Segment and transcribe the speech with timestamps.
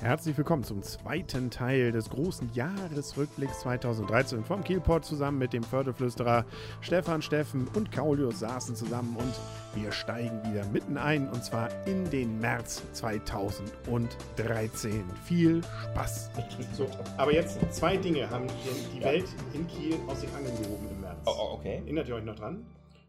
[0.00, 6.44] Herzlich willkommen zum zweiten Teil des großen Jahresrückblicks 2013 vom Kielport zusammen mit dem Förderflüsterer
[6.80, 9.34] Stefan Steffen und Kaulius saßen zusammen und
[9.82, 15.02] wir steigen wieder mitten ein und zwar in den März 2013.
[15.24, 16.30] Viel Spaß!
[16.74, 16.86] So,
[17.16, 19.06] aber jetzt zwei Dinge haben die, die Ja.
[19.06, 21.18] Welt in Kiel aus den Angeln gehoben im März.
[21.26, 21.82] Oh, oh, okay.
[21.84, 22.64] Erinnert ihr euch noch dran?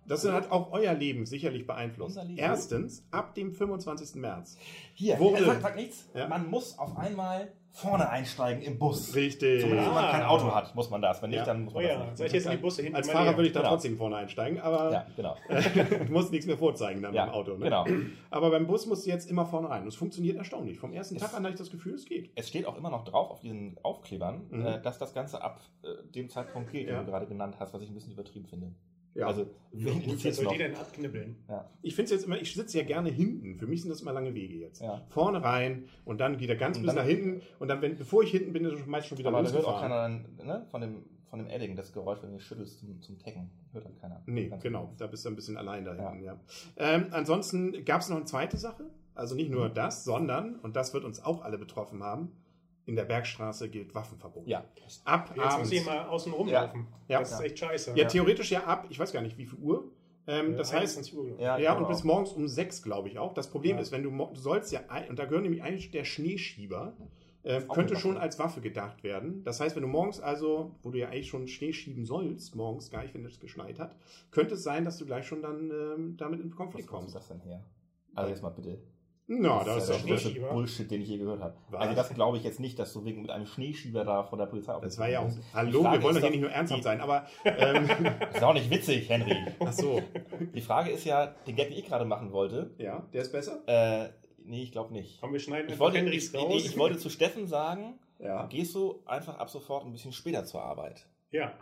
[0.09, 2.17] Das hat auch euer Leben sicherlich beeinflusst.
[2.17, 2.39] Unser Leben?
[2.39, 4.15] Erstens, ab dem 25.
[4.15, 4.57] März.
[4.93, 6.09] Hier, Wurde- äh, sag, sag nichts.
[6.13, 6.27] Ja.
[6.27, 9.13] Man muss auf einmal vorne einsteigen im Bus.
[9.13, 9.61] Richtig.
[9.61, 10.11] Zumindest wenn man Ah.
[10.11, 11.21] kein Auto hat, muss man das.
[11.21, 11.45] Wenn nicht, Ja.
[11.45, 12.33] dann muss Oh man ja, das soll ich nicht.
[12.33, 13.71] jetzt in die Busse hinten Als Fahrer würde ich da Genau.
[13.73, 15.35] trotzdem vorne einsteigen, aber Ja, genau.
[16.07, 17.51] du musst nichts mehr vorzeigen dann Ja, im Auto.
[17.57, 17.65] Ne?
[17.65, 17.85] genau.
[18.31, 19.83] Aber beim Bus musst du jetzt immer vorne rein.
[19.83, 20.79] Und es funktioniert erstaunlich.
[20.79, 22.31] Vom ersten Es- Tag an hatte ich das Gefühl, es geht.
[22.33, 24.65] Es steht auch immer noch drauf auf diesen Aufklebern, Mhm.
[24.65, 26.95] äh, dass das Ganze ab äh, dem Zeitpunkt gilt, Ja.
[26.97, 28.73] den du gerade genannt hast, was ich ein bisschen übertrieben finde.
[29.15, 29.27] Ja.
[29.27, 30.51] Also, wen interessiert was soll noch?
[30.53, 31.35] die denn abknibbeln?
[31.49, 31.69] Ja.
[31.81, 33.57] ich finde es jetzt immer, ich sitze ja gerne hinten.
[33.57, 34.81] Für mich sind das immer lange Wege jetzt.
[34.81, 35.01] Ja.
[35.09, 37.41] Vorne rein und dann wieder ganz Und bis nach hinten.
[37.59, 39.81] Und dann, wenn, bevor ich hinten bin, ist meist schon wieder Aber da hört auch
[39.81, 43.17] keiner dann, ne, von dem, von dem Edding, das Geräusch, wenn du schüttelst zum, zum
[43.19, 43.49] Tecken.
[43.73, 44.21] Hört dann keiner.
[44.25, 44.93] Nee, Ganz genau.
[44.97, 46.09] Da bist du ein bisschen allein da Ja.
[46.11, 46.39] hinten, ja.
[46.77, 48.85] Ähm, ansonsten gab es noch eine zweite Sache.
[49.15, 49.55] Also nicht Mhm.
[49.55, 52.31] nur das, sondern, und das wird uns auch alle betroffen haben,
[52.89, 54.47] in der Bergstraße gilt Waffenverbot.
[54.47, 54.65] Ja.
[55.05, 55.71] Ab Jetzt muss abends.
[55.71, 56.87] ich mal außen rumlaufen.
[57.07, 57.19] Ja.
[57.19, 57.93] Das ist echt scheiße.
[57.95, 59.91] Ja, theoretisch ja ab, ich weiß gar nicht, wie viel Uhr.
[60.27, 61.39] Ähm, Äh, das heißt, 21 Uhr.
[61.39, 63.33] Ja, ja, und glaube bis morgens um sechs, glaube ich auch.
[63.33, 63.81] Das Problem Ja.
[63.81, 66.93] ist, wenn du, du sollst ja, und da gehört nämlich eigentlich der Schneeschieber,
[67.43, 69.43] äh, könnte schon als Waffe gedacht werden.
[69.43, 72.91] Das heißt, wenn du morgens also, wo du ja eigentlich schon Schnee schieben sollst, morgens
[72.91, 73.95] gar nicht, wenn es geschneit hat,
[74.31, 77.15] könnte es sein, dass du gleich schon dann ähm, damit in Was Konflikt kommt kommst.
[77.15, 77.63] das denn her?
[78.13, 78.79] Also jetzt mal bitte.
[79.31, 80.39] Na, das, das ist der größte.
[80.41, 81.53] Bullshit, den ich je gehört habe.
[81.69, 81.81] Was?
[81.81, 84.47] Also das glaube ich jetzt nicht, dass du wegen mit einem Schneeschieber da von der
[84.47, 85.29] Polizei auf Das war ja auch.
[85.53, 87.27] Hallo, wir wollen doch hier nicht nur ernsthaft sein, aber.
[87.45, 87.87] Ähm,
[88.19, 89.35] Das ist auch nicht witzig, Henry.
[89.59, 90.01] ach so.
[90.55, 93.61] Die Frage ist ja, den Gag, den ich gerade machen wollte, Ja, der ist besser?
[93.67, 94.09] äh,
[94.43, 95.21] nee, ich glaube nicht.
[95.21, 96.47] Komm, wir schneiden Ich wollte, Henrys ich, raus.
[96.49, 98.47] nee, ich wollte zu Steffen sagen, Ja.
[98.47, 101.05] gehst du einfach ab sofort ein bisschen später zur Arbeit.
[101.31, 101.53] ja.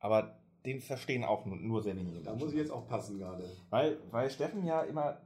[0.00, 2.44] Aber den verstehen auch nur, nur sehr wenige Da Menschen.
[2.44, 3.44] muss ich jetzt auch passen gerade.
[3.70, 5.18] Weil, weil Steffen ja immer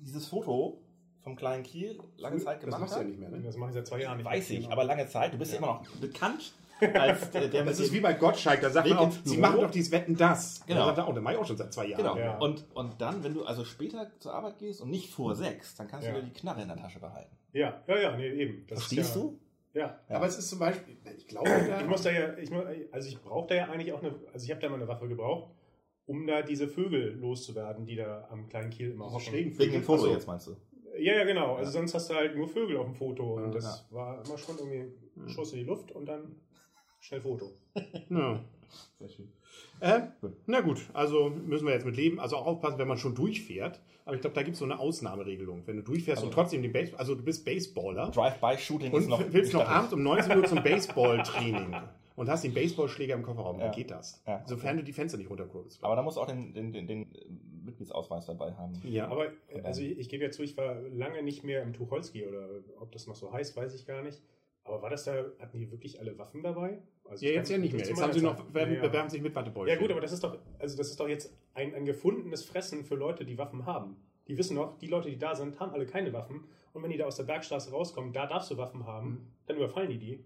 [0.00, 0.80] dieses Foto
[1.20, 3.40] vom kleinen Kiel lange Zeit Das gemacht machst du ja nicht mehr, ne?
[3.42, 4.26] Das mache ich seit zwei Jahren nicht.
[4.26, 4.70] Weiß ich, Genau.
[4.72, 5.32] aber lange Zeit.
[5.34, 6.52] Du bist ja, immer noch bekannt
[6.94, 9.60] als der, der Das ist wie bei Gottschalk, da sagt Weg man auch, sie machen
[9.60, 10.64] doch dieses Wetten das.
[10.66, 10.80] Genau.
[10.80, 12.02] Da sagt er, oh, das mache ich auch schon seit zwei Jahren.
[12.02, 12.16] Genau.
[12.16, 12.38] Ja.
[12.38, 15.88] Und, und dann, wenn du also später zur Arbeit gehst und nicht vor sechs, dann
[15.88, 16.14] kannst Ja.
[16.14, 17.36] du dir die Knarre in der Tasche behalten.
[17.52, 18.64] Ja, ja, ja, nee, eben.
[18.68, 19.38] Das Verstehst du?
[19.74, 19.98] Ja.
[20.08, 22.50] Aber es ist zum Beispiel, ich glaube, da, Ich muss da ja, ich,
[22.92, 25.08] also ich brauche da ja eigentlich auch eine, also ich habe da mal eine Waffe
[25.08, 25.50] gebraucht,
[26.08, 29.20] um da diese Vögel loszuwerden, die da am kleinen Kiel immer hocken.
[29.20, 30.14] schrägen Wegen dem Foto Achso.
[30.14, 30.56] jetzt meinst du?
[30.98, 31.54] Ja, ja, genau.
[31.54, 31.70] Also Ja.
[31.72, 34.56] sonst hast du halt nur Vögel auf dem Foto Ja, und das war immer schon
[34.58, 36.34] irgendwie ein Schuss in die Luft und dann
[37.00, 37.52] schnell Foto.
[38.10, 38.40] Ja.
[38.98, 39.32] Sehr schön.
[39.80, 40.00] Äh,
[40.46, 42.20] na gut, also müssen wir jetzt mit leben.
[42.20, 43.80] Also auch aufpassen, wenn man schon durchfährt.
[44.04, 45.62] Aber ich glaube, da gibt es so eine Ausnahmeregelung.
[45.66, 49.08] Wenn du durchfährst Also- und trotzdem den Base, also du bist Baseballer Drive-by-Shooting ist und
[49.08, 51.74] noch willst noch abends um 19 Uhr zum Baseballtraining
[52.18, 53.66] und hast den Baseballschläger im Kofferraum, Ja.
[53.66, 54.22] dann geht das.
[54.26, 54.42] Ja.
[54.46, 55.82] Sofern du die Fenster nicht runterkurbelst.
[55.82, 57.06] Aber da musst du auch den, den, den, den
[57.64, 58.74] Mitgliedsausweis dabei haben.
[58.84, 61.72] ja, Aber äh, also ich, ich gebe ja zu, ich war lange nicht mehr im
[61.72, 62.48] Tucholsky oder
[62.80, 64.20] ob das noch so heißt, weiß ich gar nicht.
[64.64, 66.82] Aber war das da, hatten die wirklich alle Waffen dabei?
[67.04, 67.86] Also ja, jetzt ja nicht mehr.
[67.86, 68.86] Jetzt haben sie noch, bewerben, Ja, ja.
[68.88, 69.74] bewerben sich mit Wattebäuschen.
[69.74, 72.84] Ja gut, aber das ist doch, also das ist doch jetzt ein, ein gefundenes Fressen
[72.84, 73.96] für Leute, die Waffen haben.
[74.26, 76.44] Die wissen doch, die Leute, die da sind, haben alle keine Waffen.
[76.74, 79.88] Und wenn die da aus der Bergstraße rauskommen, da darfst du Waffen haben, dann überfallen
[79.88, 80.24] die die.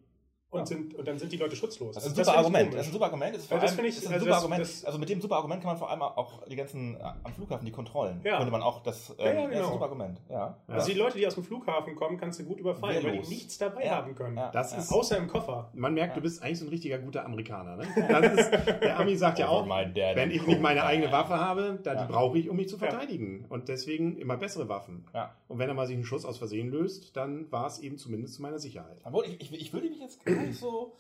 [0.53, 0.67] Und, Ja.
[0.67, 1.95] sind, und dann sind die Leute schutzlos.
[1.95, 2.75] Das ist ein Also super ich Argument.
[2.75, 3.35] Das ist ein super Argument.
[3.35, 4.61] Das ist, das allem- finde ich- das ist ein also super das- Argument.
[4.63, 7.33] das- also mit dem super Argument kann man vor allem auch die ganzen äh, am
[7.33, 8.21] Flughafen die Kontrollen.
[8.23, 8.37] Ja.
[8.37, 9.15] Könnte man auch das.
[9.19, 9.73] Ja, ja, das ist ein genau.
[9.73, 10.21] super Argument.
[10.29, 10.37] Ja.
[10.37, 10.75] Ja.
[10.75, 13.29] Also die Leute, die aus dem Flughafen kommen, kannst du gut überfallen, weil Wehrlos.
[13.29, 13.93] die nichts dabei Ja.
[13.97, 14.37] haben können.
[14.37, 14.51] Ja.
[14.51, 14.79] Das ja.
[14.79, 15.71] ist- Außer im Koffer.
[15.73, 16.15] Man merkt, Ja.
[16.17, 17.77] du bist eigentlich so ein richtiger guter Amerikaner.
[17.77, 17.87] Ne?
[17.97, 18.51] Das ist,
[18.83, 22.05] der Ami sagt ja Over auch, wenn ich nicht meine eigene Waffe habe, da Ja.
[22.05, 22.91] die brauche ich, um mich zu Ja.
[22.91, 23.47] verteidigen.
[23.49, 25.07] Und deswegen immer bessere Waffen.
[25.15, 25.35] Ja.
[25.49, 28.35] Und wenn er mal sich einen Schuss aus Versehen löst, dann war es eben zumindest
[28.35, 28.99] zu meiner Sicherheit.
[29.05, 30.95] Obwohl, ich, ich, ich würde mich jetzt nicht so.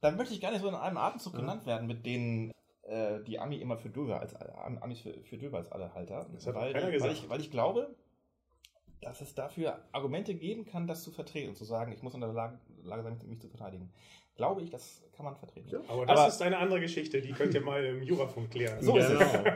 [0.00, 2.52] Dann möchte ich gar nicht so in einem Atemzug genannt werden mit denen.
[2.82, 6.26] äh, Die Ami immer für Döver als Am- Amis für, für Döver als alle Halter.
[6.34, 7.94] Das hat weil, weil, ich, weil ich glaube,
[9.00, 12.20] dass es dafür Argumente geben kann, das zu vertreten und zu sagen, ich muss in
[12.20, 13.92] der Lage, Lage sein, mich zu verteidigen.
[14.36, 15.68] Glaube ich, das kann man vertreten.
[15.68, 15.80] Ja.
[15.88, 18.80] Aber das Aber- ist eine andere Geschichte, die könnt ihr mal im Jurafunk klären.
[18.82, 18.94] So.
[18.94, 19.08] Genau.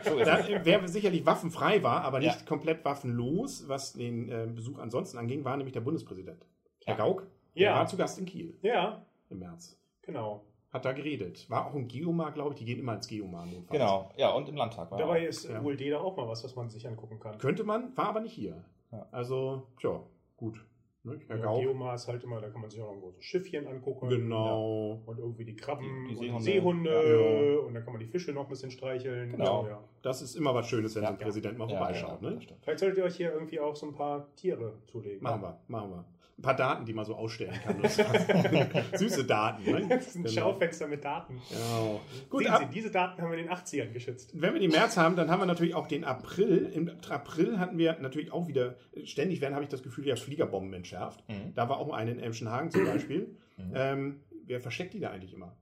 [0.05, 0.65] So ist Da, es.
[0.65, 2.47] wer sicherlich waffenfrei war, aber nicht Ja.
[2.47, 6.45] komplett waffenlos, was den äh, Besuch ansonsten anging, war nämlich der Bundespräsident.
[6.85, 7.05] Herr Ja.
[7.05, 7.75] Gauck, der Ja.
[7.77, 9.79] war zu Gast in Kiel Ja, im März.
[10.03, 10.43] genau.
[10.73, 11.49] Hat da geredet.
[11.49, 12.59] War auch im Geomar, glaube ich.
[12.59, 13.47] Die gehen immer ins Geomar.
[13.71, 15.63] Genau, ja, und im Landtag war Dabei er ist Ja.
[15.63, 17.39] ULD da auch mal was, was man sich angucken kann.
[17.39, 18.63] Könnte man, war aber nicht hier.
[18.93, 19.07] Ja.
[19.11, 20.03] Also, tja,
[20.37, 20.63] gut.
[21.07, 21.21] Ne?
[21.29, 21.59] Herr Ja.
[21.61, 24.09] Geomar ist halt immer, da kann man sich auch noch ein großes Schiffchen angucken.
[24.09, 25.01] Genau.
[25.07, 26.91] Und irgendwie die Krabben Die- die und Seehunde.
[26.91, 27.53] die Seehunde.
[27.55, 27.59] Ja.
[27.61, 29.31] Und dann kann man die Fische noch ein bisschen streicheln.
[29.31, 29.67] Genau.
[29.67, 32.23] Ja, Das ist immer was Schönes, wenn Ja, ein Präsident mal Ja, vorbeischaut.
[32.23, 32.39] ja, ne?
[32.63, 35.23] Vielleicht solltet ihr euch hier irgendwie auch so ein paar Tiere zulegen.
[35.23, 36.05] Machen wir, machen wir.
[36.39, 37.77] Ein paar Daten, die man so ausstellen kann.
[38.95, 39.65] Süße Daten.
[39.65, 39.87] Ne?
[39.89, 40.35] Das ist ein Genau.
[40.35, 41.41] Schaufenster mit Daten.
[41.49, 42.01] Genau.
[42.29, 44.33] Gut, Sehen Sie, diese Daten haben wir in den 80ern geschützt.
[44.39, 46.71] wenn wir den März haben, dann haben wir natürlich auch den April.
[46.75, 50.75] Im April hatten wir natürlich auch wieder, ständig werden, habe ich das Gefühl, ja Fliegerbomben
[50.97, 51.29] entschärft.
[51.29, 51.55] Mhm.
[51.55, 53.37] Da war auch eine in Emschenhagen zum Beispiel.
[53.75, 55.57] Ähm, wer versteckt die da eigentlich immer?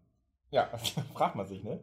[0.50, 0.69] Ja,
[1.14, 1.81] fragt man sich, ne?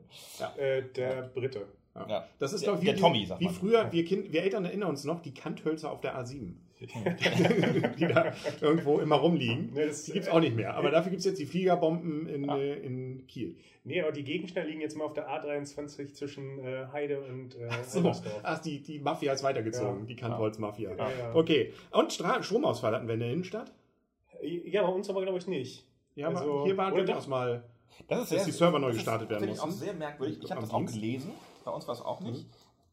[0.57, 1.67] Äh, der Brite.
[1.95, 2.07] Ja.
[2.09, 2.27] Ja.
[2.39, 3.53] Das ist Der- doch wie, der Tommy, sagt wie man.
[3.53, 6.53] früher, wir, kind, wir Eltern erinnern uns noch, die Kanthölzer auf der A7.
[6.81, 9.71] die da irgendwo immer rumliegen.
[9.73, 10.73] Ne, das- Die gibt es auch nicht mehr.
[10.75, 13.55] Aber dafür gibt es jetzt die Fliegerbomben in, äh, in Kiel.
[13.83, 17.69] Nee, aber die Gegenstände liegen jetzt mal auf der A23 zwischen äh, Heide und äh,
[17.85, 18.39] So, Ellersdorf.
[18.43, 20.05] ach, die, die Mafia ist weitergezogen, Ja.
[20.07, 20.91] die Kantholz-Mafia.
[20.95, 21.35] Ja, ja.
[21.35, 23.71] Okay, und Stra Stromausfall hatten wir in der Innenstadt?
[24.41, 25.85] Ja, bei uns aber glaube ich nicht.
[26.15, 27.63] Ja, aber Also- hier war durchaus doch- mal.
[28.07, 29.83] Das ist Dass die Server neu gestartet werden Das ist auch mussten.
[29.83, 30.39] sehr merkwürdig.
[30.43, 31.31] Ich habe das auch gelesen.
[31.63, 32.47] Bei uns war es auch nicht.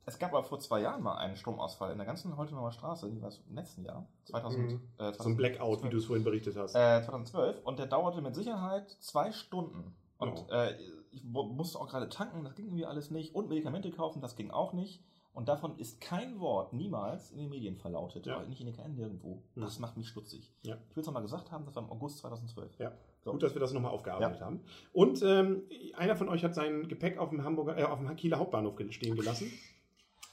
[0.07, 3.13] Es gab aber vor zwei Jahren mal einen Stromausfall in der ganzen Holtenauer Straße.
[3.15, 4.07] Wie war es im letzten Jahr?
[4.25, 4.81] 2000, Mhm.
[4.99, 6.75] äh, So ein Blackout, wie du es vorhin berichtet hast.
[6.75, 9.95] Äh, 2012 und der dauerte mit Sicherheit zwei Stunden.
[10.17, 10.53] Und Oh.
[10.53, 10.75] äh,
[11.11, 13.35] ich mu- musste auch gerade tanken, das ging irgendwie alles nicht.
[13.35, 15.05] Und Medikamente kaufen, das ging auch nicht.
[15.35, 18.27] Und davon ist kein Wort niemals in den Medien verlautet.
[18.27, 18.43] Ja.
[18.47, 19.43] Nicht in den KN nirgendwo.
[19.55, 19.63] Hm.
[19.63, 20.53] Das macht mich stutzig.
[20.63, 20.77] Ja.
[20.89, 22.77] Ich will es nochmal gesagt haben, das war im August 2012.
[22.81, 22.93] Ja.
[23.29, 23.33] So.
[23.33, 24.47] Gut, dass wir das nochmal aufgearbeitet Ja.
[24.47, 24.61] haben.
[24.93, 25.63] Und ähm,
[25.95, 29.17] einer von euch hat sein Gepäck auf dem Hamburger, äh, auf dem Kieler Hauptbahnhof stehen
[29.17, 29.53] gelassen.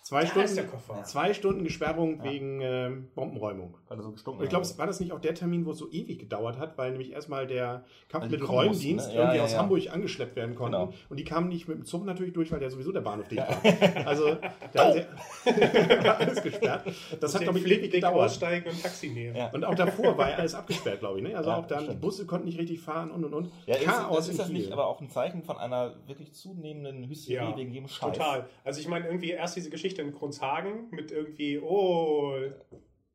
[0.06, 1.04] Zwei Da Stunden, ist der Koffer.
[1.04, 2.32] zwei Stunden Gesperrung Ja.
[2.32, 3.76] wegen ähm, Bombenräumung.
[3.88, 4.72] Weil er so gestunken ich glaube, hat.
[4.72, 7.12] es war das nicht auch der Termin, wo es so ewig gedauert hat, weil nämlich
[7.12, 9.16] erstmal der Kampf Also ne?
[9.16, 9.58] Ja, irgendwie ja, aus ja.
[9.58, 10.78] Hamburg angeschleppt werden konnten.
[10.78, 10.94] Genau.
[11.10, 13.42] Und die kamen nicht mit dem Zug natürlich durch, weil ja sowieso der Bahnhof dicht
[13.48, 14.06] war.
[14.08, 14.38] Also
[14.74, 16.84] da war alles gesperrt.
[17.20, 18.26] Das hat, glaube ich, ewig gedauert.
[18.26, 19.36] aussteigen und Taxi nehmen.
[19.36, 19.50] Ja.
[19.54, 21.24] Und auch davor war ja alles abgesperrt, glaube ich.
[21.28, 21.36] Ne?
[21.36, 22.00] Also Ja, auch dann.
[22.00, 23.52] Busse konnten nicht richtig fahren und und und.
[23.66, 24.58] Ja, ist, Chaos ist, in das Kiel.
[24.58, 28.14] nicht aber auch ein Zeichen von einer wirklich zunehmenden Hysterie Ja, wegen jedem Scheiß?
[28.14, 28.46] Total.
[28.64, 32.36] Also ich meine, irgendwie erst diese Geschichte in Kronshagen mit irgendwie, oh,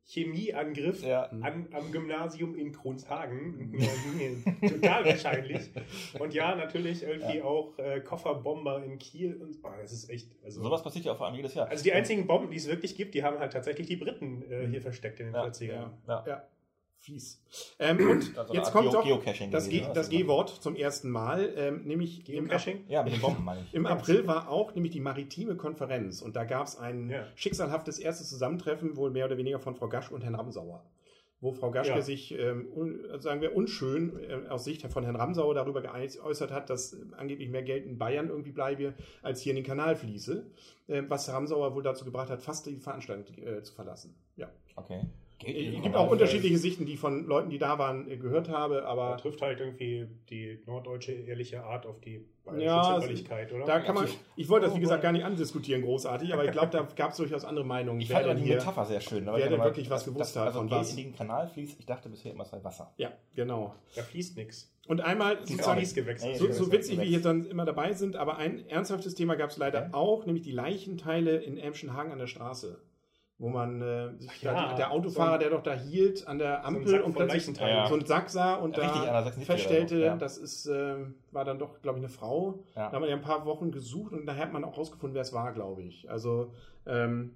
[0.03, 1.23] Chemieangriff Ja.
[1.41, 3.73] an, am Gymnasium in Kronshagen.
[4.61, 5.69] Total wahrscheinlich.
[6.19, 9.35] Und ja, natürlich irgendwie auch äh, Kofferbomber in Kiel.
[9.41, 10.31] Und, oh, das ist echt.
[10.43, 11.69] Also, Sowas passiert ja vor allem jedes Jahr.
[11.69, 14.67] also die einzigen Bomben, die es wirklich gibt, die haben halt tatsächlich die Briten äh,
[14.67, 15.69] hier versteckt in den Ja, 40ern.
[15.69, 16.23] Ja, Ja.
[16.27, 16.47] ja.
[17.01, 17.41] Fies.
[17.79, 19.93] Ähm, und Also jetzt kommt doch Geo- Geocaching das, gewesen, G- ne?
[19.95, 22.47] das G-Wort zum ersten Mal, ähm, nämlich im?
[22.87, 23.73] Ja, mit den Bomben meine ich.
[23.73, 27.25] im April war auch nämlich die maritime Konferenz und da gab es ein Ja.
[27.35, 30.85] schicksalhaftes erstes Zusammentreffen, wohl mehr oder weniger von Frau Gasch und Herrn Ramsauer.
[31.43, 32.01] Wo Frau Gaschke Ja.
[32.03, 36.69] sich, ähm, un, sagen wir, unschön äh, aus Sicht von Herrn Ramsauer darüber geäußert hat,
[36.69, 38.93] dass äh, angeblich mehr Geld in Bayern irgendwie bleibe,
[39.23, 40.45] als hier in den Kanal fließe.
[40.87, 44.13] Äh, was Ramsauer wohl dazu gebracht hat, fast die Veranstaltung äh, zu verlassen.
[44.35, 44.51] Ja.
[44.75, 45.01] Okay.
[45.45, 48.85] Es gibt auch unterschiedliche Sichten, die von Leuten, die da waren, äh, gehört habe, Da
[48.85, 53.65] aber trifft halt irgendwie die norddeutsche ehrliche Art auf die bayerische Ja, Zimperlichkeit, oder?
[53.65, 56.69] da kann man, ich wollte das wie gesagt gar nicht andiskutieren großartig, aber ich glaube,
[56.71, 58.01] da gab es durchaus andere Meinungen.
[58.01, 59.25] Ich fand die hier- Metapher sehr schön.
[59.25, 60.91] wer denn wirklich was gewusst dass- hat also von was.
[60.91, 61.79] in den Kanal fließt.
[61.79, 62.93] Ich dachte bisher immer, es sei Wasser.
[62.97, 63.75] Ja, genau.
[63.95, 64.71] da fließt nichts.
[64.87, 65.85] Und einmal, sozusagen,
[66.35, 69.57] so, so witzig, wie hier dann immer dabei sind, aber ein ernsthaftes Thema gab es
[69.57, 69.89] leider Okay.
[69.93, 72.79] auch, nämlich die Leichenteile in Emschenhagen an der Straße.
[73.41, 74.11] Wo man äh,
[74.41, 77.57] ja, da, der Autofahrer, so der doch da hielt an der Ampel Sack und plötzlich.
[77.57, 77.87] Ja.
[77.87, 80.15] so ein Sack sah und der da 76 feststellte, so, ja.
[80.15, 80.97] das ist, äh,
[81.31, 82.63] war dann doch, glaube ich, eine Frau.
[82.75, 82.89] Ja.
[82.89, 85.23] Da haben wir ja ein paar Wochen gesucht und daher hat man auch rausgefunden, wer
[85.23, 86.07] es war, glaube ich.
[86.11, 86.53] Also
[86.85, 87.31] ähm,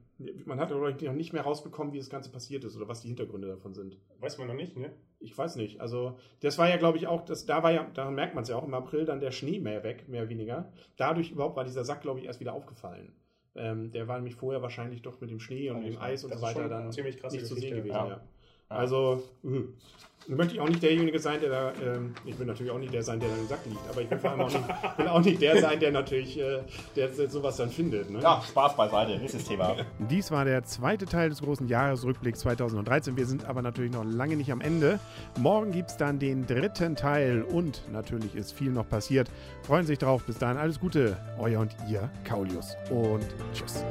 [0.45, 3.01] man hat, glaube ich, noch nicht mehr rausbekommen, wie das Ganze passiert ist oder was
[3.01, 3.97] die Hintergründe davon sind.
[4.19, 4.91] Weiß man noch nicht, ne?
[5.19, 5.81] Ich weiß nicht.
[5.81, 8.49] Also, das war ja, glaube ich, auch, das, da war ja, da merkt man es
[8.49, 10.71] ja auch im April dann der Schnee mehr weg, mehr oder weniger.
[10.97, 13.11] Dadurch überhaupt war dieser Sack, glaube ich, erst wieder aufgefallen.
[13.55, 16.41] Ähm, der war nämlich vorher wahrscheinlich doch mit dem Schnee und dem Eis und so
[16.41, 17.95] weiter dann ziemlich krasse nicht zu sehen gewesen.
[17.95, 18.07] Ja.
[18.07, 18.21] Ja.
[18.69, 18.77] Ja.
[18.77, 19.63] Also, mh.
[20.27, 22.91] Nun möchte ich auch nicht derjenige sein, der da, ähm, ich will natürlich auch nicht
[22.91, 24.63] der sein, der da im Sack liegt, aber ich will vor allem auch nicht,
[24.97, 26.61] will auch nicht der sein, der natürlich, äh,
[26.95, 28.09] der sowas dann findet.
[28.09, 28.21] Ne?
[28.21, 29.19] Ja, Spaß beiseite.
[29.19, 29.75] Nächstes Thema.
[30.09, 33.17] Dies war der zweite Teil des großen Jahresrückblicks 2013.
[33.17, 34.99] Wir sind aber natürlich noch lange nicht am Ende.
[35.39, 39.29] Morgen gibt es dann den dritten Teil und natürlich ist viel noch passiert.
[39.61, 40.23] Freuen Sie sich drauf.
[40.25, 41.17] Bis dahin alles Gute.
[41.37, 42.75] Euer und ihr, Kaulius.
[42.89, 43.85] Und tschüss.